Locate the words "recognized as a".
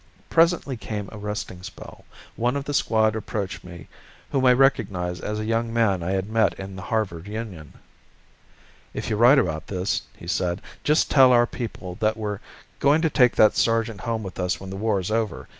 4.53-5.45